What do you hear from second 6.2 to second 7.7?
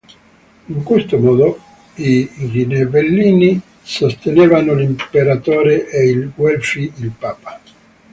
guelfi il papa.